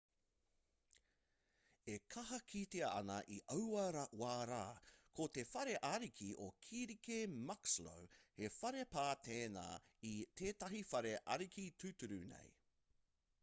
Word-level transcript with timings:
e 1.95 1.97
kaha 2.13 2.39
kitea 2.51 2.87
ana 3.01 3.17
i 3.35 3.37
aua 3.55 4.05
wā 4.21 4.29
rā 4.51 4.61
ko 5.19 5.27
te 5.35 5.43
whare 5.51 5.75
ariki 5.91 6.31
o 6.47 6.47
kirike 6.69 7.19
muxloe 7.51 8.09
he 8.41 8.51
whare 8.57 8.83
pā 8.97 9.07
tēnā 9.29 9.67
i 10.15 10.17
tētahi 10.43 10.83
whare 10.95 11.13
ariki 11.37 11.69
tūturu 11.85 12.23
nei 12.35 12.51